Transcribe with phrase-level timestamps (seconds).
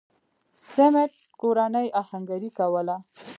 [0.71, 2.95] سمېت کورنۍ اهنګري کوله.